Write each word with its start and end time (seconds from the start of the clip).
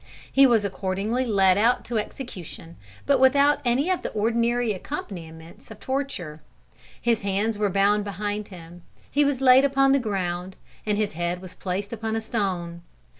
He 0.31 0.47
was 0.47 0.65
accordingly 0.65 1.27
led 1.27 1.59
out 1.59 1.85
to 1.85 1.99
execution, 1.99 2.75
but 3.05 3.19
without 3.19 3.59
any 3.63 3.91
of 3.91 4.01
the 4.01 4.09
ordinary 4.13 4.73
accompaniments 4.73 5.69
of 5.69 5.79
torture. 5.79 6.41
His 6.99 7.21
hands 7.21 7.55
were 7.55 7.69
bound 7.69 8.03
behind 8.03 8.47
him, 8.47 8.81
he 9.11 9.23
was 9.23 9.41
laid 9.41 9.63
upon 9.63 9.91
the 9.91 9.99
ground, 9.99 10.55
and 10.87 10.97
his 10.97 11.13
head 11.13 11.39
was 11.39 11.53
placed 11.53 11.93
upon 11.93 12.15
a 12.15 12.21
stone. 12.21 12.81